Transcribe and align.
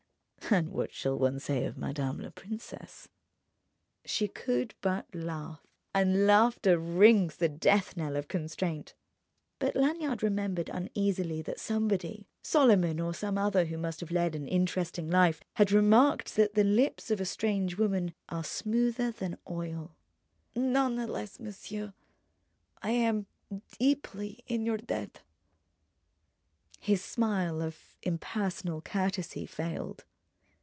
"And 0.49 0.67
what 0.69 0.91
shall 0.93 1.17
one 1.17 1.39
say 1.39 1.63
of 1.63 1.77
madame 1.77 2.19
la 2.19 2.29
princesse?" 2.29 3.07
She 4.03 4.27
could 4.27 4.75
but 4.81 5.13
laugh; 5.15 5.65
and 5.95 6.25
laughter 6.27 6.77
rings 6.77 7.37
the 7.37 7.47
death 7.47 7.95
knell 7.95 8.17
of 8.17 8.27
constraint. 8.27 8.93
But 9.59 9.77
Lanyard 9.77 10.21
remembered 10.21 10.67
uneasily 10.67 11.41
that 11.43 11.57
somebody—Solomon 11.61 12.99
or 12.99 13.13
some 13.13 13.37
other 13.37 13.63
who 13.65 13.77
must 13.77 14.01
have 14.01 14.11
led 14.11 14.35
an 14.35 14.45
interesting 14.45 15.09
life—had 15.09 15.71
remarked 15.71 16.35
that 16.35 16.53
the 16.55 16.65
lips 16.65 17.09
of 17.11 17.21
a 17.21 17.25
strange 17.25 17.77
woman 17.77 18.13
are 18.27 18.43
smoother 18.43 19.09
than 19.11 19.37
oil. 19.49 19.95
"None 20.53 20.97
the 20.97 21.07
less, 21.07 21.39
monsieur, 21.39 21.93
I 22.83 22.89
am 22.89 23.25
deeply 23.79 24.43
in 24.47 24.65
your 24.65 24.77
debt." 24.79 25.21
His 26.81 27.01
smile 27.01 27.61
of 27.61 27.95
impersonal 28.03 28.81
courtesy 28.81 29.45
failed. 29.45 30.03